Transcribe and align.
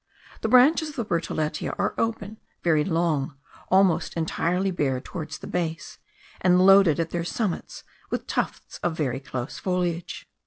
The 0.41 0.47
branches 0.49 0.89
of 0.89 0.95
the 0.95 1.05
bertholletia 1.05 1.75
are 1.77 1.93
open, 1.95 2.37
very 2.63 2.83
long, 2.83 3.35
almost 3.69 4.15
entirely 4.15 4.71
bare 4.71 4.99
towards 4.99 5.37
the 5.37 5.45
base, 5.45 5.99
and 6.41 6.65
loaded 6.65 6.99
at 6.99 7.11
their 7.11 7.23
summits 7.23 7.83
with 8.09 8.25
tufts 8.25 8.79
of 8.81 8.97
very 8.97 9.19
close 9.19 9.59
foliage. 9.59 10.27